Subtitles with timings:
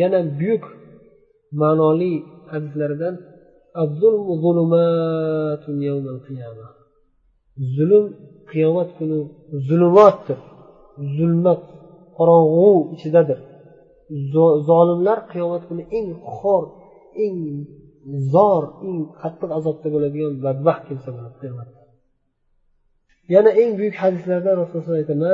[0.00, 0.64] yana buyuk
[1.60, 2.14] ma'noli
[2.50, 3.14] hadislaridan
[7.78, 8.04] zulm
[8.50, 9.18] qiyomat kuni
[9.68, 10.38] zulmatdir
[11.16, 11.62] zulmat
[12.16, 13.38] qorong'u ichidadir.
[14.68, 16.64] Zolimlar qiyomat kuni eng xor
[17.24, 17.38] eng
[18.32, 21.36] zor eng qattiq azobda bo'ladigan badbaxt kimsa bo'ladi
[23.34, 25.26] yana eng buyuk hadislarda rasululloh aytadi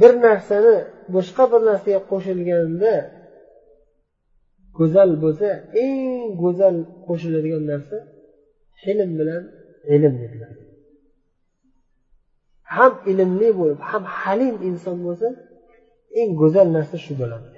[0.00, 0.74] bir narsani
[1.14, 2.94] boshqa bir narsaga qo'shilganda
[4.78, 5.48] go'zal bo'lsa
[5.84, 6.00] eng
[6.42, 6.76] go'zal
[7.06, 7.96] qo'shiladigan narsa
[8.90, 9.42] ilm bilan
[9.94, 10.52] ilm dedilar.
[12.74, 15.28] Ham ilmli bo'lib ham halim inson bo'lsa
[16.20, 17.48] eng go'zal narsa shu bo'ladi.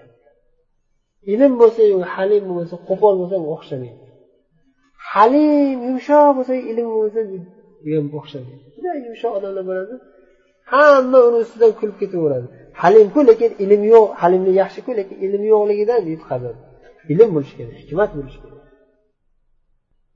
[1.32, 1.82] Ilm bo'lsa
[2.14, 4.07] halim bo'lsa qo'pol bo'lsa o'xshamaydi
[5.11, 7.19] halim yumshoq bo'lsa ilm bo'lsa
[7.95, 9.95] ham o'xshamaydi juda yumshoq odamlar bo'ladi
[10.73, 12.47] hamma uni ustidan kulib ketaveradi
[12.81, 16.59] halimku lekin ilm yo'q halimlik yaxshiku lekin ilm yo'qligidan yutqazadi
[17.13, 18.63] ilm bo'lishi kerak hikmat bo'lishi kerak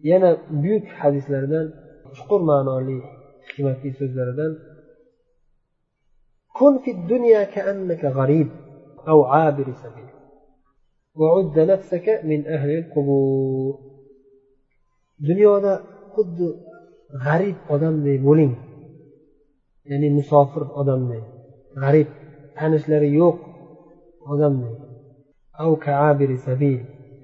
[0.10, 0.30] yana
[0.62, 1.66] buyuk hadislardan
[2.18, 2.98] chuqur ma'noli
[3.48, 4.54] hikmatli so'zlaridan
[6.60, 8.50] كن في الدنيا كأنك غريب
[9.08, 10.10] أو عابر سبيل
[11.16, 13.74] وعد نفسك من أهل القبور
[15.29, 15.73] Dunyoda
[16.15, 16.49] xuddi
[17.25, 18.53] g'arib odamdek bo'ling.
[19.91, 21.25] Ya'ni musofir odamdek
[21.83, 22.09] g'arib
[22.59, 23.37] tanishlari yo'q
[24.33, 24.77] odamdek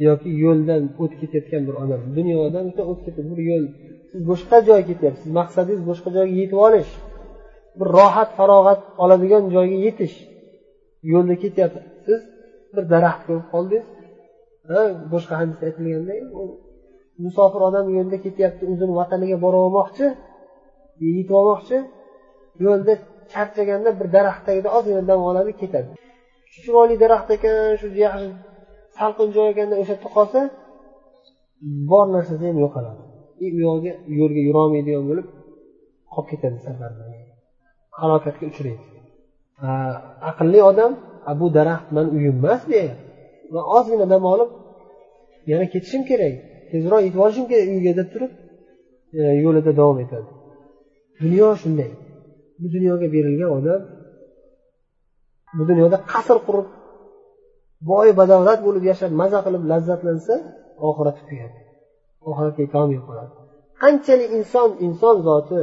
[0.07, 2.01] yoki yo'ldan o'tib ketayotgan bir odam.
[2.19, 3.65] Dunyodan o'tib ketib bir yo'l.
[4.11, 5.29] Siz boshqa joyga ketyapsiz.
[5.39, 6.91] Maqsadingiz boshqa joyga yetib olish.
[7.79, 10.17] Bir rohat farog'at oladigan joyga yetish.
[11.13, 11.85] Yo'lda ketyapsiz.
[12.07, 12.21] Siz
[12.75, 13.87] bir daraxt bo'lib qoldingiz.
[15.13, 16.19] Boshqa hadisda aytilganday
[17.25, 20.07] musofir odam yo'lda ketyapti o'zini vataniga borolmoqchi
[21.05, 21.77] yetib olmoqchi
[22.65, 22.93] yo'lda
[23.33, 25.89] charchaganda bir daraxt tagida ozgina dam oladi ketadi.
[26.63, 28.29] Chiroyli daraxt ekan shu yaxshi
[28.99, 30.41] salqin joy ekanda o'sha yerda qolsa
[31.91, 33.03] bor narsasi ham yo'qoladi.
[33.45, 35.27] E, u yog'iga yo'lga yurolmaydigan bo'lib
[36.13, 37.03] qolib ketadi safarda
[38.01, 38.85] halokatga uchraydi.
[40.31, 40.93] Aqlli odam
[41.41, 42.95] bu daraxt mani uyim emas deydi
[43.55, 44.51] va ozgina dam olib
[45.51, 46.35] yana ketishim kerak.
[46.73, 48.33] Tezroq yetib olishim kerak uyga deb turib
[49.21, 50.29] e, yo'lida davom etadi.
[51.23, 51.91] Dunyo shunday.
[52.61, 53.81] Bu dunyoga berilgan odam
[55.59, 56.69] bu dunyoda qasr qurib
[57.91, 60.35] boy badavlat bo'lib yashab maza qilib lazzatlansa
[60.89, 61.59] oxirati tugadi
[62.31, 63.33] oxiratga yetolmay qoladi
[63.83, 65.61] qanchalik inson inson zoti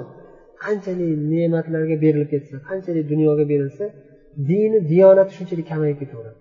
[0.63, 3.85] qanchalik ne'matlarga berilib ketsa qanchalik dunyoga berilsa
[4.49, 6.39] dini diyonati shunchalik kamayib ketaveradi.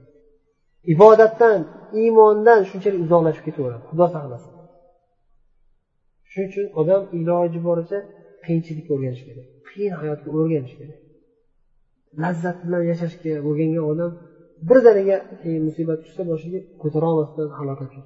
[0.94, 1.58] Ibodatdan
[2.00, 3.82] iymondan shunchalik uzoqlashib ketaveradi.
[3.90, 4.52] Xudo saqlasin.
[6.33, 7.99] shuning uchun odam iloji boricha
[8.45, 10.99] qiyinchilikka o'rganishi kerak qiyin hayotga o'rganish kerak
[12.21, 14.11] lazzat bilan yashashga o'rgangan odam
[14.69, 17.99] birdaniga keyin musibat tushsa boshiga ko'tarolmasdan halokatga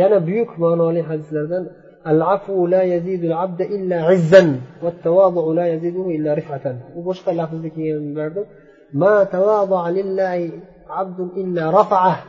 [0.00, 1.64] yana buyuk ma'noli hadislardan
[2.12, 6.66] العفو لا يزيد العبد إلا عزا والتواضع لا يزيده إلا رفعة
[6.96, 7.62] وبشكى لفظ
[9.02, 10.50] ما تواضع لله
[10.88, 12.24] عبد إلا رفعه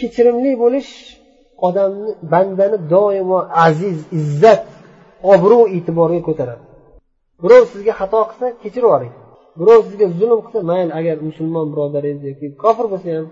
[0.00, 0.90] kechirimli bo'lish
[1.66, 4.64] odamni bandani doimo aziz izzat
[5.34, 6.62] obro' e'tiborga ko'taradi.
[7.42, 9.14] Birov sizga xato qilsa kechirib yuboring.
[9.60, 13.26] Birov sizga zulm qilsa mayli agar musulmon birodaringiz yoki kofir bo'lsa ham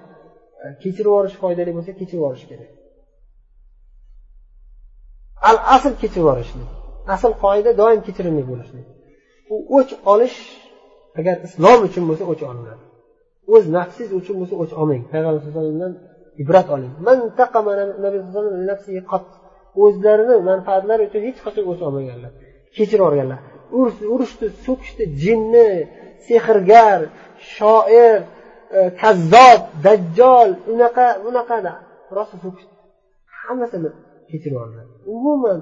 [0.62, 2.70] e, kechirib yuborish foydali bo'lsa kechirib yuborish kerak.
[5.48, 6.68] Al asl kechirib yuborishlik.
[7.14, 8.86] Asl qoida doim kechirimli bo'lishlik.
[9.52, 10.38] U o'ch olish
[11.18, 12.82] agar islom uchun bo'lsa o'ch olinadi.
[13.54, 15.02] O'z nafsingiz uchun bo'lsa o'ch olmang.
[15.12, 15.92] Payg'ambar sallallohu alayhi vasallamdan
[16.42, 16.92] ibrat oling.
[19.84, 22.32] O'zlarini manfaatlari uchun hech qachon o'ch olmaganlar.
[22.76, 23.40] Kechirib yuborganlar
[24.14, 25.68] urushdi so'kishdi jinni
[26.26, 27.00] sehrgar
[27.54, 28.18] shoir
[28.78, 31.72] e, kazzob dajjol unaqa bunaqada
[32.16, 32.72] rosa so'kishdi.
[33.40, 33.90] Hammasini
[34.30, 34.86] kechirib yubordilar
[35.16, 35.60] umuman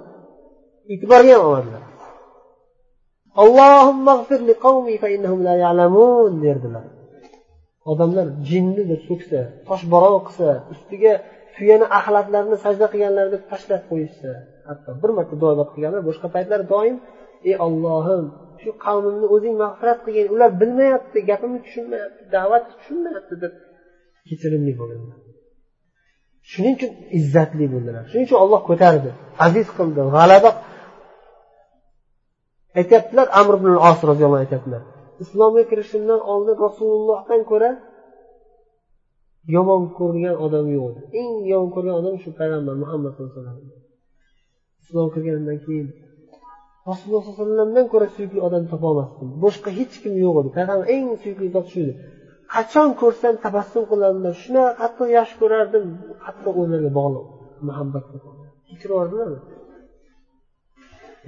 [0.92, 1.84] e'tiborga ham olmadilar.
[6.44, 6.84] Derdilar.
[7.90, 9.38] Odamlar jinni deb so'ksa
[9.68, 11.12] toshbo'ron qilsa ustiga
[11.56, 14.30] tuyani axlatlarini sajda qilganlar deb tashlab qo'yishsa
[14.68, 16.96] hatto bir marta duobat qilganlar boshqa paytlar doim
[17.48, 18.24] ey ollohim
[18.62, 23.52] shu qavmimni o'zing mag'firat qilgin ular bilmayapti gapimni tushunmayapti da'vatni tushunmayapti deb
[24.28, 25.18] kechirimli bo'lganlar.
[26.52, 28.02] Shuning uchun izzatli bo'ldilar.
[28.10, 29.10] Shuning uchun olloh ko'tardi.
[29.46, 30.50] Aziz qildi g'alaba
[32.80, 34.82] aytyaptilar amr ibn os roziyallohu anhu aytyaptilar
[35.22, 37.70] islomga kirishimdan oldin rasulullohdan ko'ra
[39.54, 40.86] yomon ko'rgan odam yo'q.
[40.92, 43.80] Edi eng yomon ko'rgan odam shu payg'ambar muhammad sallallohu alayhi vasallam.
[44.82, 45.88] Islom kirganidan keyin
[46.90, 50.50] rasululloh sallallohu alayhi vasallamdan ko'ra suyukli odam topolmasdim boshqa hech kim yo'q edi.
[50.56, 51.94] Payg'ambar eng suyukli zot shu edi
[52.54, 55.84] qachon ko'rsam tabassum qilardim shunaqa qattiq yaxshi ko'rardim.
[56.24, 57.26] Qattiq o'zlariga bog'liq
[57.68, 58.04] muhabbat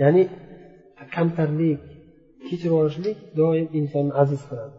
[0.00, 0.22] ya'ni
[1.16, 1.80] kamtarlik
[2.48, 4.74] kechirib yuborishlik doim insonni aziz qiladi.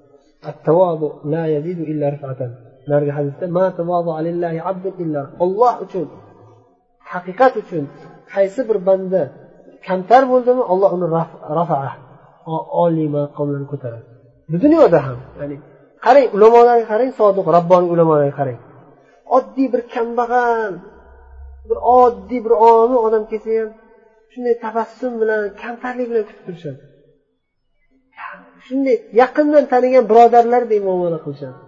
[2.92, 3.46] Narigi hadisda
[5.44, 6.08] olloh uchun
[7.12, 7.84] haqiqat uchun
[8.34, 9.22] qaysi bir banda
[9.88, 11.08] kamtar bo'ldimi olloh uni
[11.60, 11.92] rafaa
[12.84, 14.06] oliy maqomlarga ko'taradi.
[14.52, 15.56] Bu dunyoda ham ya'ni
[16.06, 18.60] qarang ulamolarga qarang sodiq rabboniy ulamolarga qarang.
[19.38, 20.74] Oddiy bir kambag'al
[21.70, 23.70] bir oddiy bir omi odam kelsa ham
[24.32, 26.80] shunday tabassum bilan kamtarlik bilan kutib turishadi.
[28.68, 31.60] Shunday yaqindan tanigan birodarlardek muomala qilishadi.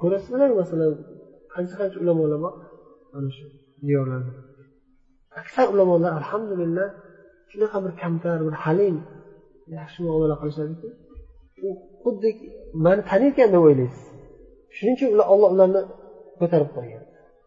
[0.00, 0.90] Ko'rasizlar masalan
[1.54, 2.54] qancha qancha ulamolar bor?
[3.12, 3.44] Mana shu
[3.88, 4.32] diyorlarda
[5.40, 6.88] aksar ulamolar alhamdulillah
[7.50, 8.96] shunaqa bir kamtar bir halim
[9.78, 10.88] yaxshi muomala qilishadiki
[11.66, 11.68] u
[12.02, 12.28] xuddi
[12.84, 14.04] mani taniyotgan deb o'ylaysiz.
[14.76, 15.80] Shuning uchun ular olloh ularni
[16.40, 17.02] ko'tarib qo'ygan.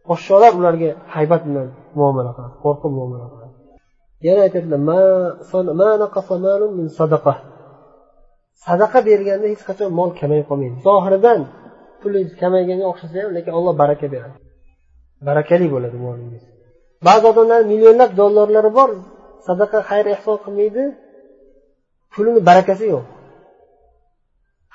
[0.07, 1.67] Podsholar ularga haybat bilan
[1.99, 3.53] muomala qiladi qo'rqib muomala qiladi.
[4.27, 4.81] Yana aytadilar
[8.63, 10.75] sadaqa berganda hech qachon mol kamayib qolmaydi.
[10.87, 11.39] Zohiridan
[12.01, 14.37] pulingiz kamayganga o'xshasa ham lekin olloh baraka beradi.
[15.27, 16.43] Barakali bo'ladi molingiz.
[17.07, 18.89] Ba'zi odamlar millionlab dollarlari bor
[19.47, 20.83] sadaqa xayr ehson qilmaydi
[22.13, 23.05] pulini barakasi yo'q.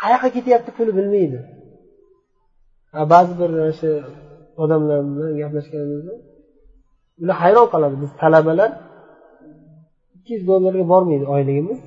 [0.01, 1.39] Qayoqqa ketyapti puli bilmaydi.
[3.13, 3.51] Ba'zi bir
[3.81, 3.91] shu
[4.63, 6.15] odamlar bilan gaplashganimizda
[7.23, 7.97] ular hayron qoladi.
[8.03, 8.71] Biz talabalar
[10.17, 11.81] ikki yuz dollarga bormaydi oyligimiz.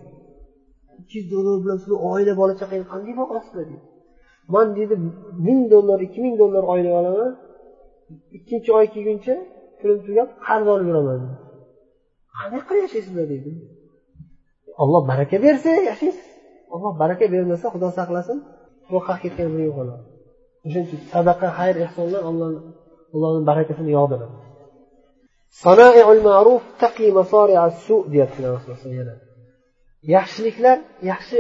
[1.04, 3.86] Ikki yuz dollar bilan siz oila bola chaqangni qanday boqasizlar deydi
[4.54, 4.96] man deydi
[5.48, 7.32] ming dollar ikki ming dollar oylik olaman.
[8.38, 9.36] Ikkinchi oy kelguncha
[9.80, 11.20] pulim tugab qarz olib yuraman
[12.38, 13.52] qanday qilib yashaysizlar deydi
[14.82, 16.28] olloh baraka bersa yashaysiz.
[16.76, 18.38] Olloh baraka bermasa xudo saqlasin.
[18.90, 20.04] Qo'rqaq ketgan bir yo'qoladi
[20.66, 22.60] o'shaning uchun sadaqa xayr ehsonlar ollohni
[23.14, 24.36] allohni barakasini yog'diradi.
[28.14, 29.16] Deyaptilar rasululloh yana
[30.16, 30.78] yaxshiliklar
[31.12, 31.40] yaxshi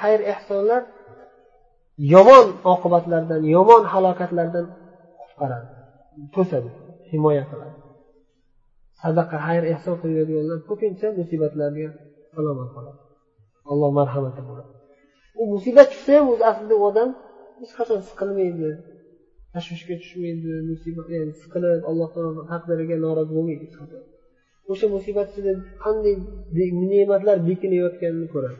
[0.00, 0.82] xayr ehsonlar
[2.14, 4.66] yomon oqibatlardan yomon halokatlardan
[5.20, 5.68] qutqaradi
[6.34, 6.70] to'sadi
[7.10, 7.76] himoya qiladi.
[9.02, 11.88] Sadaqa xayr ehson qilayotganlar ko'pincha musibatlarga
[12.34, 13.00] salomat qoladi.
[13.72, 14.70] Alloh marhamati bo'ladi
[15.40, 17.10] u musibat tushsa ham o'zi aslida u odam
[17.60, 18.68] hech qachon siqilmaydi
[19.54, 23.66] tashvishga tushmaydi musibat ya'ni siqilib alloh taolo taqdiriga norozi bo'lmaydi.
[24.72, 25.52] O'sha musibat ichida
[25.84, 26.14] qanday
[26.92, 28.58] ne'matlar bekinayotganini ko'radi.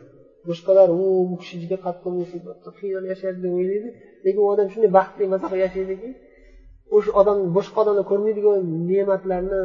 [0.49, 3.89] Boshqalar u bu kishi juda qattiq musibatda qiynalib yashaydi deb o'ylaydi.
[4.25, 6.11] Lekin u odam shunday baxtli maza qilib yashaydiki
[6.97, 8.59] o'sha odam boshqa odamlar ko'rmaydigan
[8.91, 9.61] ne'matlarni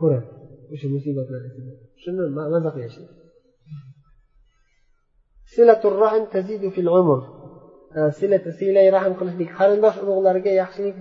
[0.00, 0.28] ko'radi
[0.74, 3.12] o'sha musibatlar ichida shuni maza qilib yashaydi.
[8.58, 10.96] Siylay rahm qilishlik qarindosh urug'larga yaxshilik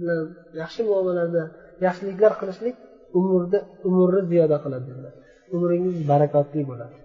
[0.00, 0.24] bilan
[0.60, 1.42] yaxshi muomalada
[1.86, 2.76] yaxshiliklar qilishlik
[3.17, 5.13] umrda umrni ziyoda qiladi dedilar
[5.55, 6.97] umringiz barakotli bo'ladi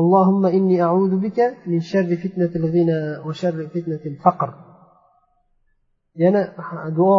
[0.00, 1.38] اللهم إني أعوذ بك
[1.70, 4.50] من شر فتنة الغنى وشر فتنة الفقر
[6.22, 6.42] yana
[6.98, 7.16] duo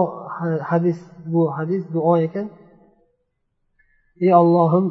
[0.69, 0.99] hadis
[1.33, 2.47] bu hadis duo ekan
[4.23, 4.85] ey ollohim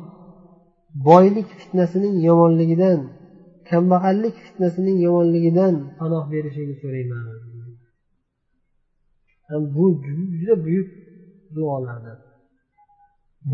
[1.08, 3.00] boylik fitnasining yomonligidan
[3.68, 7.24] kambag'allik fitnasining yomonligidan panoh berishingni so'rayman
[9.76, 9.84] bu
[10.38, 10.88] juda buyuk
[11.56, 12.18] duolardan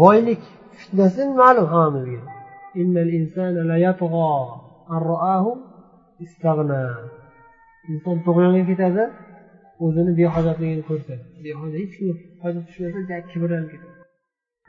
[0.01, 0.41] Boylik
[0.79, 2.21] fitnasi ma'lum hammamizga
[7.91, 9.03] inson tug'yonga ketadi
[9.85, 11.13] o'zini behojatligini ko'rsa
[11.45, 12.13] behoja hech kimga
[12.43, 13.95] hojat tushmasa kibrlanib ketadi.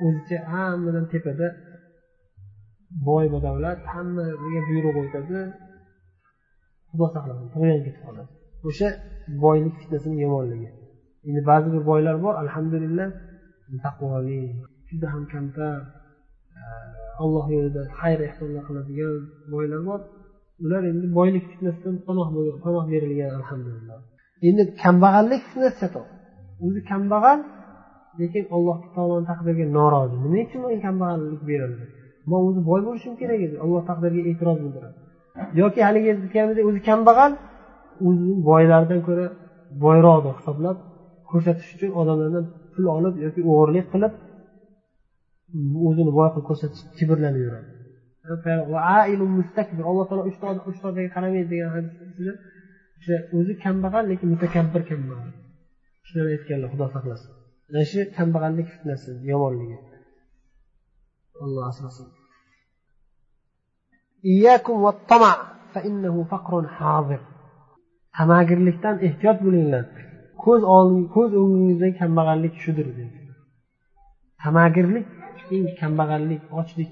[0.05, 1.47] O'zicha hammadan tepada
[3.09, 5.41] boy badavlat hammaga buyruq o'tadi.
[6.91, 8.31] Xudo saqlasin tug'yon ketib qoladi.
[8.69, 8.89] O'sha
[9.45, 10.69] boylik fitnasini yomonligi.
[11.29, 13.09] Endi ba'zi bir boylar bor alhamdulillah
[13.85, 14.41] taqvoli
[14.89, 15.77] juda ham kamtar
[16.59, 16.63] e,
[17.23, 19.15] alloh yo'lida xayr ehsonlar qiladigan
[19.53, 20.01] boylar bor.
[20.65, 21.97] Ular endi boylik fitnasidan
[22.67, 23.99] panoh berilgan alhamdulillah.
[24.49, 26.07] Endi kambag'allik fitnasi chatoq.
[26.65, 27.41] O'zi kambag'al
[28.21, 30.17] lekin alloh taoloni taqdiriga norozi.
[30.25, 31.85] Nima uchun menga kambag'allik berildi?
[32.31, 34.97] Man o'zi boy bo'lishim kerak edi alloh taqdiriga e'tiroz bildiradi.
[35.61, 37.33] Yoki haligi aytganimizdek o'zi kambag'al
[38.07, 39.27] o'zini boylardan ko'ra
[39.85, 40.77] boyroq deb hisoblab
[41.31, 44.13] ko'rsatish uchun odamlardan pul olib yoki o'g'irlik qilib
[45.89, 47.69] o'zini boy qilib ko'rsatishib kibrlanib yuradi
[49.91, 52.33] alloh taolo uchta uchtaga qaramaydi degan hadisda
[52.99, 55.31] o'sha o'zi kambag'al lekin mutakabbir kambag'al.
[56.07, 57.31] Shularni aytganlar xudo saqlasin.
[57.71, 59.79] Ana shu kambag'allik fitnasi yomonligi.
[61.45, 62.09] Alloh asrasin.
[68.19, 69.85] Tamagirlikdan ehtiyot bo'linglar.
[70.45, 70.63] Ko'z
[71.15, 73.19] ko'z o'ngingizda kambag'allik shudir dedi.
[74.43, 75.07] Tamagirlik
[75.55, 76.91] eng kambag'allik ochlik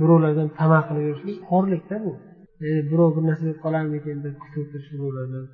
[0.00, 2.12] birovlardan tama qilib yurishlik xo'rlikda bu.
[2.90, 5.44] Birov bir narsa deb qolarmikin deb kutib o'tirish birovlardan.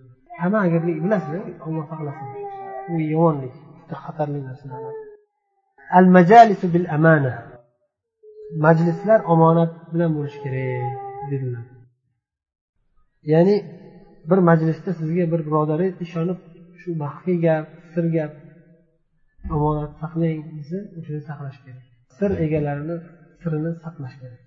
[0.40, 1.32] Tamagirlik bilasiz
[1.64, 2.28] alloh saqlasin
[2.88, 4.94] bu yomonlik juda xatarli narsalar
[5.98, 7.34] al majalisu bil amana
[8.64, 10.94] majlislar omonat bilan bo'lishi kerak
[11.30, 11.64] dedilar.
[13.32, 13.56] Ya'ni
[14.30, 16.38] bir majlisda sizga bir birodaringiz ishonib
[16.80, 18.32] shu maxfiy gap sir gap
[19.56, 21.93] omonat saqlang desa o'shani saqlash kerak.
[22.17, 22.95] sir egalarini
[23.41, 24.41] sirini saqlash kerak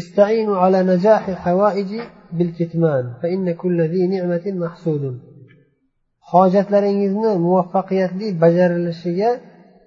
[0.00, 1.90] استعينوا على نجاح الحوائج
[2.36, 5.04] بالكتمان فإن كل ذي نعمة محسود
[6.32, 9.30] hojatlaringizni muvaffaqiyatli bajarilishiga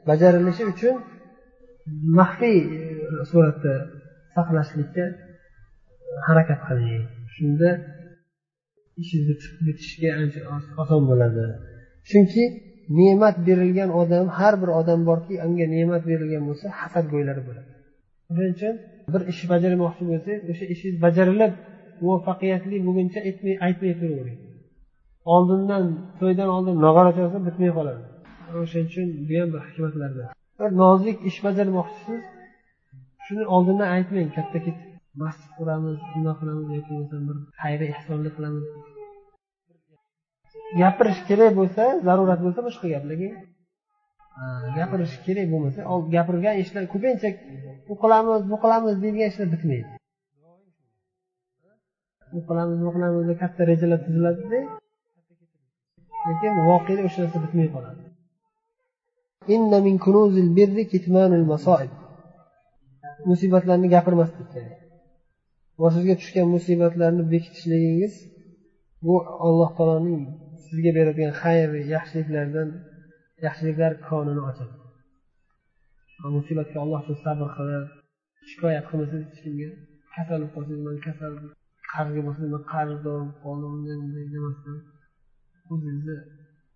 [0.09, 0.95] bajarilishi uchun
[2.19, 2.59] maxfiy
[3.31, 3.73] suratda
[4.35, 5.05] saqlashlikka
[6.27, 7.03] harakat qiling
[7.35, 7.69] shunda
[9.01, 10.39] ishingizni chiqib ketishga ancha
[10.81, 11.45] oson bo'ladi
[12.09, 12.43] chunki
[12.98, 17.70] ne'mat berilgan odam har bir odam borki unga ne'mat berilgan bo'lsa hasadgo'ylari bo'ladi.
[18.26, 18.74] Shuning uchun
[19.12, 21.52] bir ish bajarmoqchi bo'lsangiz o'sha ishingiz bajarilib
[22.04, 24.38] muvaffaqiyatli bo'lguncha aytmay aytmay turavering
[25.34, 25.84] oldindan
[26.20, 28.02] to'ydan oldin nog'ora chalsa bitmay qoladi.
[28.62, 30.26] O'shaning uchun bu ham bir hikmatlardan.
[30.60, 32.22] Bir nozik ish bajarmoqchisiz
[33.26, 34.88] shuni oldindan aytmang katta ketib
[35.22, 38.64] masjid quramiz bundoq qilamiz yoki bo'lmasam bir xayri ehsonlik qilamiz.
[40.80, 43.30] Gapirish kerak bo'lsa zarurat bo'lsa boshqa gaplarga
[44.76, 45.80] gapirish kerak bo'lmasa
[46.14, 47.28] gapirgan ishlar ko'pincha
[47.92, 49.90] u qilamiz bu qilamiz deydigan ishlar bitmaydi.
[52.38, 54.60] U qilamiz bu qilamiz deb katta rejalar tuziladida
[56.28, 58.02] lekin voqeda o'sha narsa bitmay qoladi.
[63.30, 64.78] Musibatlarni gapirmaslik kerak.
[65.80, 68.14] Boshingizga tushgan musibatlarni bekitishligingiz
[69.06, 69.14] bu
[69.46, 70.22] alloh taoloning
[70.72, 72.68] sizga beradigan xayr yaxshiliklardan
[73.46, 74.74] yaxshiliklar konini ochadi
[76.36, 77.84] musibatga alloh uchun sabr qilib
[78.50, 79.68] shikoyat qilmasangiz hech kimga?
[80.14, 81.32] Kasal bo'lib qolsangiz man kasal
[81.92, 84.78] qarzga bo'lsangiz man qarzdor qoldim unday bunday demasdan
[85.72, 86.16] o'zingizni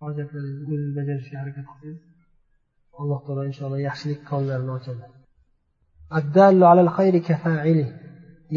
[0.03, 1.99] hojatlaringizni o'zingiz bajarishga harakat qilsangiz
[2.99, 5.03] alloh taolo inshaalloh yaxshilik konlarini ochadi.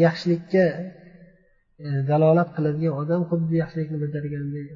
[0.03, 0.65] Yaxshilikka
[1.87, 4.67] E, dalolat qiladigan odam xuddi yaxshilikni bajargandek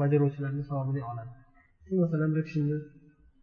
[0.00, 1.32] bajaruvchilarni savobini oladi.
[2.02, 2.76] Masalan bir kishini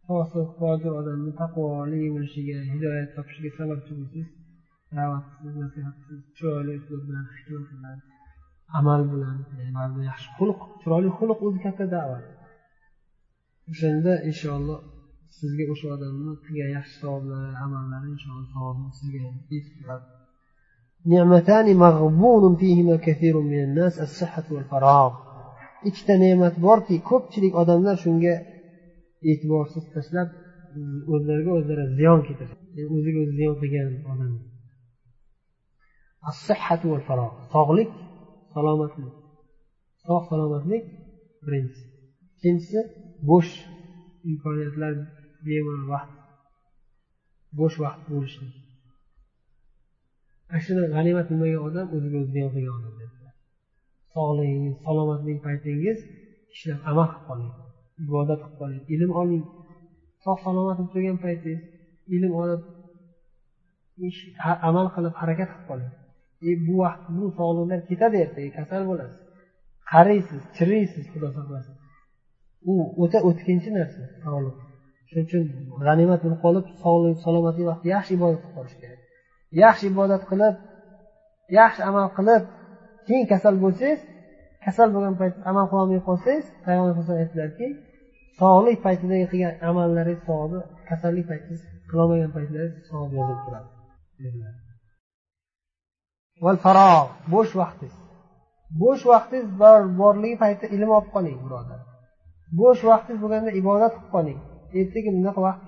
[0.06, 4.28] fosiq fojir odamni taqvoli bo'lishiga hidoyat topishiga sababchi bo'lsangiz
[4.96, 7.98] da'vatsiz nasihatsiz chiroyli uslub bilan hikmat bilan
[8.78, 9.62] amal bilan e,
[10.10, 12.24] yaxshi xulq chiroyli xulq o'zi katta da'vat
[13.70, 14.80] o'shanda inshaalloh
[15.38, 20.06] sizga o'sha odamni qilgan yaxshi savoblari amallari inshaalloh savobni sizga yetib turadi.
[21.05, 25.11] نعمتان مغبون فيهما كثير من الناس الصحة والفراغ
[25.87, 28.33] ikkita ne'mat borki ko'pchilik odamlar shunga
[29.29, 30.29] e'tiborsiz tashlab
[31.13, 34.31] o'zlariga o'zlari ziyon keltiradi o'ziga o'zi ziyon qilgan odam
[37.53, 37.89] sog'lik
[38.53, 39.13] salomatlik
[40.05, 40.83] sog' salomatlik
[41.45, 41.85] birinchisi
[42.35, 42.79] ikkinchisi
[43.29, 43.53] bo'sh
[44.29, 44.93] imkoniyatlar
[45.45, 46.11] bemalol vaqt
[47.59, 48.45] bo'sh vaqt bo'lishi
[50.54, 52.92] ana g'animat bilmagan odam o'ziga o'zi ziyon qilgan odam
[54.14, 55.98] sog'ligingiz salomatlik paytingiz
[56.54, 57.52] ishlab amal qilib qoling
[58.04, 59.44] ibodat qilib qoling ilm oling.
[60.24, 61.62] Sog' salomat bo'lib turgan paytingiz
[62.16, 62.62] ilm olib
[64.68, 65.92] amal qilib harakat qilib qoling.
[66.48, 69.20] E bu vaqt bu sog'liqlar ketadi ertaga e, kasal bo'lasiz.
[69.92, 71.74] Qariysiz chiriysiz xudo saqlasin
[72.70, 74.56] u o'ta o'tkinchi narsa sog'liq.
[75.08, 75.42] Shuning uchun
[75.86, 78.91] g'animat bo'lib qolib sog'lik salomatlik vaqti yaxshi ibodat qilib qolish kerak.
[79.62, 80.54] Yaxshi ibodat qilib
[81.58, 82.42] yaxshi amal qilib
[83.06, 84.00] keyin kasal bo'lsangiz
[84.64, 87.66] kasal bo'lgan payt amal qilolmay qolsangiz payg'ambar alayhisalom aytdilarki
[88.40, 93.68] sog'lik paytidagi qilgan amallaringiz savobi kasallik paytingiz qilolmagan paytlaringiz savob yozilib turadi.
[97.32, 97.96] Bo'sh vaqtingiz.
[98.82, 99.48] Bo'sh vaqtingiz
[100.00, 101.80] borligi paytida ilm olib qoling birodar.
[102.60, 104.38] Bo'sh vaqtingiz bo'lganda ibodat qilib qoling.
[104.80, 105.62] Ertaga bunaqa vaqt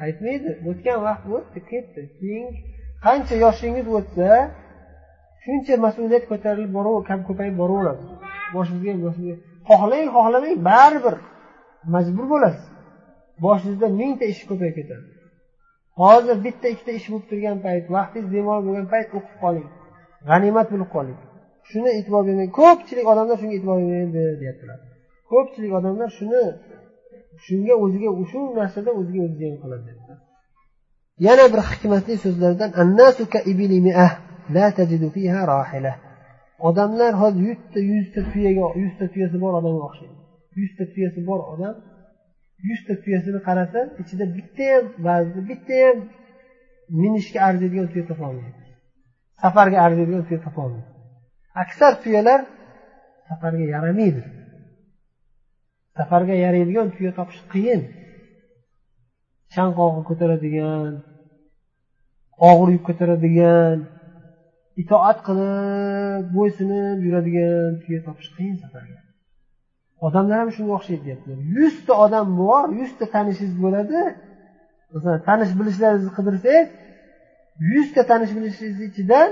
[0.00, 2.48] qaytmaydi o'tgan vaqt o'tdi ketdi keyin
[3.04, 4.28] qancha yoshingiz o'tsa
[5.44, 8.02] shuncha mas'uliyat ko'tarilib boraver kam ko'payib boraveradi.
[8.54, 9.36] Boshingizga boshingizga.
[9.68, 11.16] Xohlang xohlamang baribir
[11.94, 12.66] majbur bo'lasiz.
[13.44, 15.06] Boshingizda mingta ish ko'payib ketadi.
[16.00, 19.68] Hozir bitta ikkita ish bo'lib turgan payt vaqtingiz bemalol bo'lgan payt o'qib qoling.
[20.28, 21.18] G'animat bilib qoling.
[21.70, 24.78] Shuni e'tibor bermang ko'pchilik odamlar shunga e'tibor bermaydi deyaptilar.
[25.30, 26.42] Ko'pchilik odamlar shuni
[27.46, 29.92] shunga o'ziga shu narsada o'ziga o'zi ziyon qiladi
[31.26, 32.70] yana bir hikmatli so'zlardan
[36.68, 40.16] odamlar hozir yuzta yuzta tuyaga yuzta tuyasi bor odamga o'xshaydi.
[40.60, 41.74] Yuzta tuyasi bor odam
[42.68, 45.96] yuzta tuyasini qarasa ichida bittayam ba'zida bittayam
[47.02, 48.60] minishga arziydigan tuya topolmaydi
[49.42, 50.88] safarga arziydigan tuya topolmaydi
[51.62, 52.40] aksar tuyalar
[53.28, 54.22] safarga yaramaydi.
[55.96, 57.82] Safarga yaraydigan tuya topish qiyin.
[59.54, 60.92] Chanqog'i ko'taradigan
[62.46, 63.78] og'ir yuk ko'taradigan
[64.82, 68.98] itoat qilib bo'ysunib yuradigan tuya topish qiyin safarga.
[70.06, 71.38] Odamlar ham shunga o'xshaydi deyaptilar.
[71.58, 74.00] Yuzta odam bor yuzta tanishingiz bo'ladi.
[74.92, 76.68] Masalan tanish bilishlaringizni qidirsangiz
[77.72, 79.30] yuzta tanish bilishingiz ichidan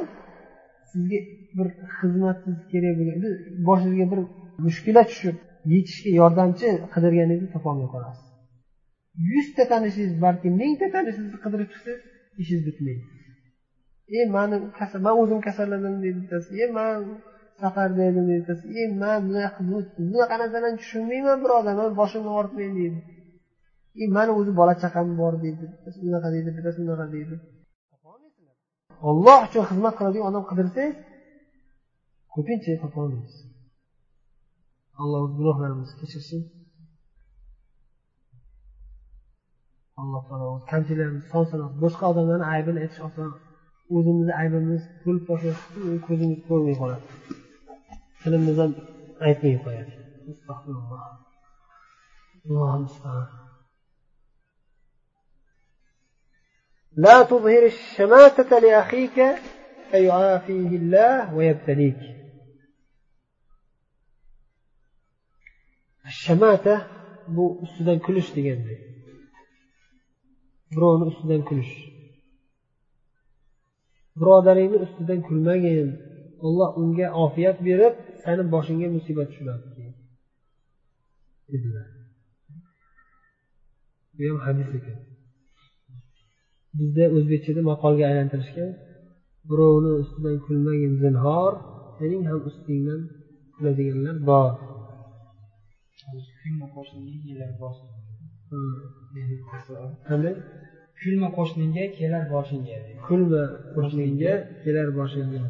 [0.90, 1.18] sizga
[1.56, 1.66] bir
[1.98, 3.22] xizmatingiz kerak bo'lgan
[3.68, 4.20] boshingizga bir
[4.64, 5.36] mushkula tushib
[5.74, 8.26] yetishga yordamchi qidirganingizni topolmay qolasiz.
[9.32, 13.04] Yuzta tanishingiz balki mingta tanishingizni qidirib chiqsangiz ishingiz bitmaydi.
[14.16, 14.56] E mani
[15.06, 16.96] man o'zim kasallandim deydi bittasi e man
[17.60, 19.18] safarda edim deydi bittasi e man
[20.10, 23.00] bunaqa narsalarni tushunmayman birodar man boshimni og'ritmaydi deydi.
[24.02, 25.64] E mani o'zi bola chaqam bor deydi
[26.08, 27.34] unaqa deydi bittasi unaqa deydi.
[29.08, 30.96] Olloh uchun xizmat qiladigan odam qidirsangiz
[32.34, 33.46] ko'pincha topolmaysiz
[35.02, 36.40] alloh o'z gunohlarimizni kechirsin
[40.01, 43.29] alloh taolo kamchiliklarimizni son sanoqsiz boshqa odamlarni aybini aytish oson
[43.95, 45.61] o'zimizni aybimiz kulib tashlash
[46.07, 47.05] ko'zimiz ko'rmay qoladi
[48.21, 48.71] tilimiz ham
[49.27, 49.93] aytmay qo'yadi
[57.05, 59.17] لا تظهر الشماتة لأخيك
[59.91, 62.01] فيعافيه الله ويبتليك
[66.23, 66.75] shamata
[67.35, 68.73] bu ustidan kulish deganda
[70.76, 71.74] birovni ustidan kulish.
[74.20, 75.88] Birodaringni ustidan kulmagin.
[76.44, 79.66] Alloh unga ofiyat berib sani boshingga musibat tushiradi
[81.50, 81.88] dedilar.
[84.16, 84.98] Bu ham hadis ekan.
[86.78, 88.70] Bizda o'zbekchada maqolga aylantirishgan
[89.50, 91.52] birovni ustidan kulmagin zinhor
[91.98, 93.00] sening ham ustingdan
[93.54, 94.52] kuladiganlar bor.
[100.08, 100.34] Qanday
[101.01, 103.43] kulma qo'shningga kelar boshingga kulma
[103.75, 104.33] qo'shningga
[104.63, 105.41] kelar boshingga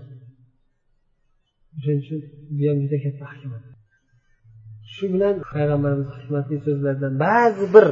[1.78, 2.22] o'shaning uchun
[2.58, 3.64] bu ham juda katta hikmat
[4.94, 7.86] shu bilan payg'ambarimiz hikmatli so'zlaridan ba'zi bir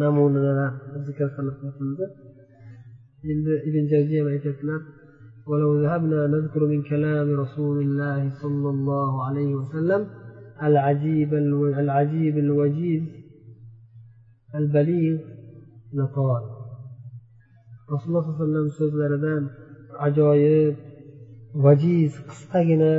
[0.00, 0.72] namunalar
[1.06, 2.04] zikr qilib o'tildi
[3.32, 4.82] endi ibn javziy ham aytyaptilar
[5.50, 10.02] ولو ذهبنا نذكر من كلام رسول الله صلى الله عليه وسلم
[10.68, 11.30] العجيب
[11.82, 13.02] العجيب الوجيز
[14.54, 15.18] البليغ
[15.98, 16.51] لطال
[17.93, 19.43] rasululloh sollallohu alayhi vasallam so'zlaridan
[20.07, 20.75] ajoyib
[21.65, 22.93] vajiz qisqagina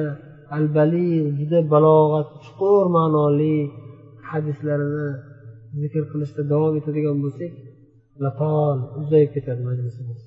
[0.56, 3.56] albali juda balog'at chuqur ma'noli
[4.30, 5.08] hadislarini
[5.80, 7.52] zikr qilishda davom etadigan bo'lsak
[8.24, 10.20] latol uzayib ketadi majlisimiz.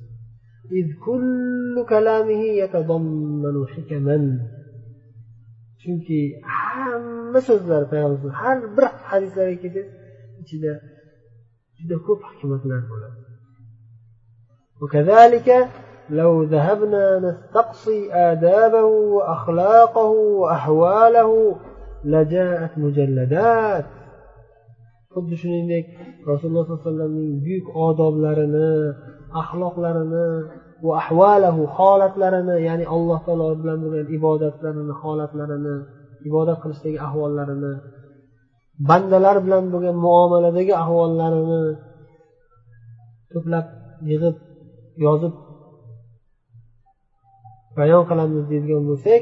[5.81, 6.19] Chunki
[6.57, 9.89] hamma so'zlar payg'ambar har bir hadislarga kelsangiz
[10.41, 10.73] ichida
[11.77, 13.17] juda ko'p hikmatlar bo'ladi.
[14.82, 15.68] وكذلك
[16.10, 21.56] لو ذهبنا نستقصي آدابه وأخلاقه وأحواله
[22.04, 23.84] لجاءت مجلدات
[25.14, 25.86] xuddi shuningdek
[26.30, 28.70] rasululloh sollallohu alayhi vasallamning buyuk odoblarini
[29.40, 30.28] axloqlarini
[30.86, 35.76] va ahvalahu holatlarini ya'ni alloh taolo bilan bo'lgan ibodatlarini holatlarini
[36.28, 37.72] ibodat qilishdagi ahvollarini
[38.88, 41.62] bandalar bilan bo'lgan muomaladagi ahvollarini
[43.32, 43.66] to'plab
[44.10, 44.36] yig'ib
[45.05, 45.33] yozib
[47.77, 49.21] bayon qilamiz deydigan bo'lsak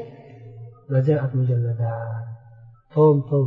[2.94, 3.46] tom tom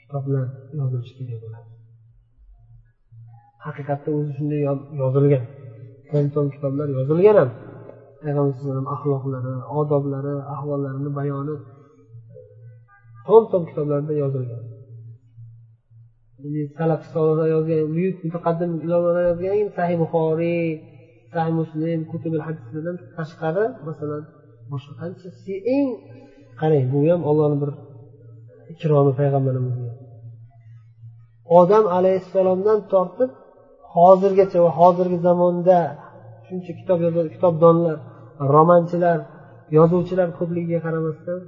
[0.00, 0.46] kitoblar
[0.78, 1.68] yozilishi kerak bo'ladi.
[3.64, 4.60] Haqiqatda o'zi shunday
[5.02, 5.44] yozilgan
[6.10, 7.50] tom tom kitoblar yozilgan ham
[8.20, 11.56] payg'ambar alayhisalom axloqlari odoblari ahvollarini bayoni
[13.26, 14.62] tom tom kitoblarda yozilgan.
[16.78, 17.02] Salaf
[17.54, 20.64] yozgan buyuk mutaqaddim ulamolar yozgan sahih buxoriy
[21.32, 24.22] sahih muslim kutubil hadislardan tashqari masalan
[24.72, 25.28] boshqa qancha?
[25.76, 25.88] Eng
[26.60, 27.70] qarang bu ham ollohni bir
[28.72, 29.90] ikromi payg'ambarimizga
[31.58, 33.30] odam alayhissalomdan tortib
[33.94, 35.78] hozirgacha va hozirgi zamonda
[36.46, 36.98] shuncha kitob
[37.34, 37.96] kitobdonlar
[38.54, 39.18] romanchilar
[39.78, 41.40] yozuvchilar ko'pligiga qaramasdan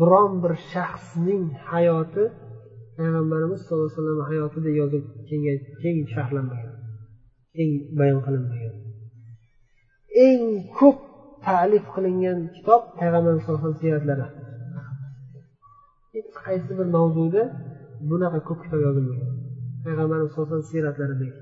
[0.00, 2.24] biron bir shaxsning hayoti
[2.98, 5.04] payg'ambarimiz sallallohu alayhi vasallam hayotida yozib
[5.82, 6.69] keng sharhlanmagan.
[7.60, 8.74] Eng bayon qilinmagan.
[10.26, 10.44] Eng
[10.78, 10.98] ko'p
[11.46, 14.26] ta'lif qilingan kitob payg'ambar alayhisalom siyratlari
[16.14, 17.42] hech qaysi bir mavzuda
[18.10, 19.30] bunaqa ko'p kitob yozilmagan.
[19.84, 21.34] Payg'ambar alayhisalom siyratlaridek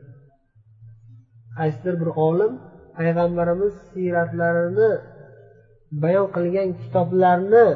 [1.56, 2.52] qaysidir bir olim
[2.98, 4.90] payg'ambarimiz siyratlarini
[6.02, 7.66] bayon qilgan kitoblarni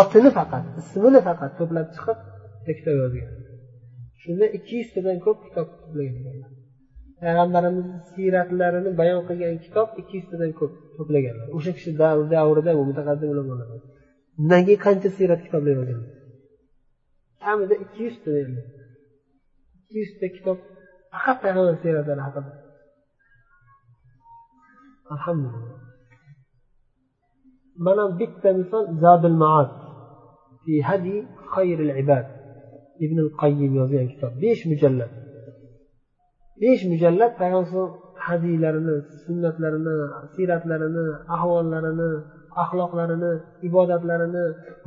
[0.00, 2.18] otini faqat ismini faqat to'plab chiqib
[2.54, 3.28] bitta kitob yozgan.
[4.22, 6.16] Shunda ikki yuztadan ko'p kitob to'plagan.
[7.22, 11.46] Payg'ambarimiz siyratlarini bayon qilgan kitob ikki yuztadan ko'p to'plaganlar.
[11.56, 11.90] O'sha kishi
[12.34, 13.68] davrida mutaqaddim ulamolar
[14.40, 16.00] undan keyin qancha siyrat kitoblar yozgan
[17.44, 18.30] kamida ikki yuzta
[19.78, 20.58] ikki yuzta kitob
[21.12, 22.50] faqat payg'ambar siyratlari haqida
[25.14, 25.78] alhamdulillah.
[27.86, 29.70] Mana bitta misol zadul maad
[30.62, 31.14] fi hadi
[31.54, 32.26] xayril ibad.
[33.04, 34.32] Ibn qayyim yozgan kitob.
[34.42, 35.12] Besh mujallad.
[36.62, 37.86] Besh mujallad payg'ambar
[38.26, 39.96] hadiylarini sunnatlarini
[40.34, 42.10] siyratlarini ahvollarini
[42.62, 43.32] axloqlarini
[43.68, 44.44] ibodatlarini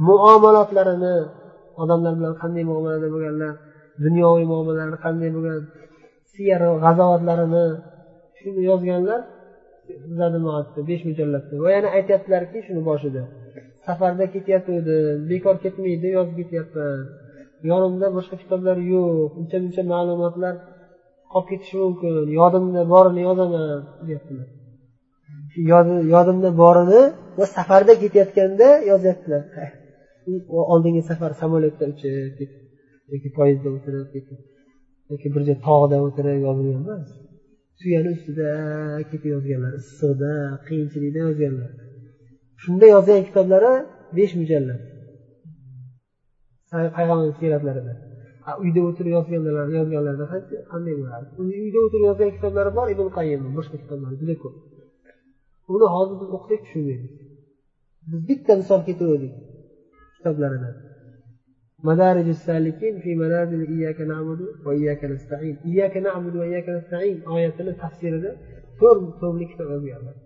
[0.08, 1.16] muomalotlarini
[1.82, 3.54] odamlar bilan qanday muomalada bo'lganlar
[4.06, 5.62] dunyoviy muomalalari qanday bo'lgan
[6.32, 7.66] siyar g'azovatlarini
[8.40, 9.22] shuni yozganlar
[10.90, 13.24] besh mujallatda va yana aytyaptilarki shuni boshida
[13.86, 16.98] safarda ketayotgandim bekor ketmaydi yozib ketyapman
[17.72, 20.54] yonimda boshqa kitoblar yo'q uncha muncha ma'lumotlar
[21.36, 22.14] qolib ketishi mumkin.
[22.40, 24.48] Yodimda borini yozaman deyaptilar.
[26.16, 27.02] Yodimda borini
[27.38, 29.44] va safarda ketayotganda yozyaptilar.
[30.74, 32.50] Oldingi safar samolyotda uchib
[33.12, 34.08] yoki poyezdda o'tirib
[35.12, 37.08] yoki bir joy tog'da o'tirib yozilgan emas.
[37.80, 38.50] Tuyani ustida
[39.12, 40.32] ketib yozganlar issiqda
[40.68, 41.72] qiyinchilikda yozganlar.
[42.64, 43.74] Shunda yozgan kitoblari
[44.18, 44.82] besh mujallad.
[46.98, 47.94] Payg'ambar siyratlarida
[48.63, 50.25] uyda o'tirib yozganlar yozganlarda
[50.73, 54.55] qanday bo'lardi uyda o'tirib yozgan kitoblari bor ibn qayyimni boshqa kitoblar juda ko'p
[55.75, 57.13] uni hozir biz o'qisak tushunmaymiz
[58.11, 59.33] biz bitta misol keltiruvdik
[60.17, 60.75] kitoblaridan
[61.89, 68.31] مدارج السالكين في منازل إياك نعبد وإياك نستعين إياك نعبد وإياك نستعين oyatini tafsirida
[68.81, 70.17] to'rt tomli kitob yozganlar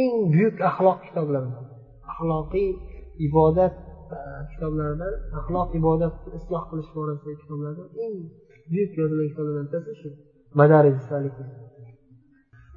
[0.00, 1.64] eng buyuk axloq kitoblaridan
[2.10, 2.68] axloqiy
[3.26, 3.74] ibodat
[4.15, 4.17] E,
[4.51, 8.15] kitoblardan axloq ibodat isloh qilish borasidagi kitoblardan eng
[8.71, 10.09] buyuk yozilgan kitoblardan bittasi shu.
[10.59, 10.95] Madarij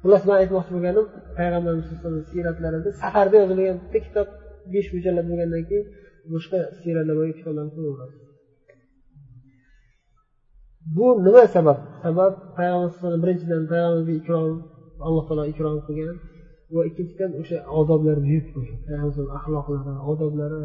[0.01, 1.05] xullas man aytmoqchi bo'lganim
[1.37, 1.87] payg'ambarimiz
[2.31, 4.27] siyratlarida safarda yozilgan bitta kitob
[4.73, 5.85] besh mujallad bo'lgandan keyin
[6.33, 8.15] boshqa siyratlarga kitoblarni qilaveradi
[10.95, 11.77] bu nima sabab?
[12.03, 14.51] Sabab payg'ambar birinchidan payg'ambarga ikrom
[15.07, 16.17] alloh taolo ikrom qilgan
[16.75, 20.59] va ikkinchidan o'sha odoblari buyuk bo'lgan payg'ambar axloqlari odoblari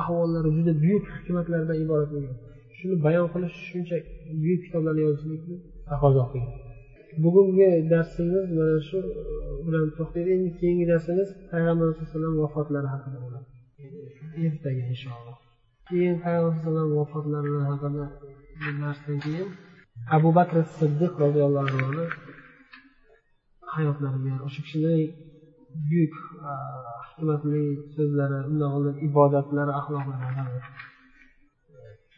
[0.00, 2.36] ahvollari juda buyuk hikmatlardan iborat bo'lgan.
[2.78, 3.96] Shuni bayon qilish shuncha
[4.42, 5.56] buyuk kitoblarni yozishlikni
[5.90, 6.54] taqozo qilgan.
[7.24, 9.22] Bugungi darsimiz mana shu e,
[9.66, 10.28] bilan to'xtaydi.
[10.36, 13.46] Endi keyingi darsimiz payg'ambar alayhi vasallam vafotlari haqida bo'ladi.
[14.46, 15.36] Ertaga inshaalloh.
[15.88, 18.04] Keyin payg'ambar alayhisalom vafotlari haqida
[18.82, 19.48] darsdan keyin
[20.16, 22.06] abu bakr siddiq roziyallohu anhuni
[23.74, 24.96] hayotlariga o'sha kishini
[25.89, 26.15] buyuk
[27.07, 27.61] hikmatli
[27.95, 30.59] so'zlari undan oldin ibodatlari axloqlari haqida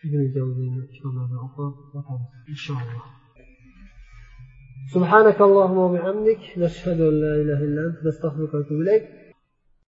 [0.05, 3.05] ibn javziyni kitoblarini o'qib o'tamiz inshaalloh
[4.95, 9.03] سبحانك اللهم وبحمدك نشهد ان لا اله الا انت نستغفرك ونتوب اليك